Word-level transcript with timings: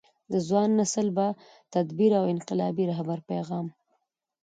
د 0.31 0.33
ځوان 0.47 0.69
نسل 0.79 1.07
با 1.17 1.27
تدبیره 1.73 2.17
او 2.21 2.25
انقلابي 2.33 2.83
رهبر 2.91 3.19
پیغام 3.29 3.67